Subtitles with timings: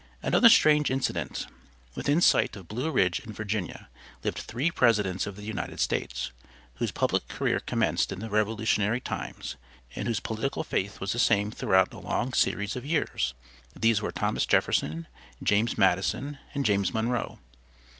[0.23, 1.45] Another strange incident:
[1.93, 3.87] Within sight of Blue Ridge in Virginia,
[4.23, 6.31] lived three presidents of the United States,
[6.77, 9.57] whose public career commenced in the revolutionary times
[9.95, 13.35] and whose political faith was the same throughout a long series of years.
[13.79, 15.05] These were Thomas Jefferson,
[15.43, 17.37] James Madison and James Monroe.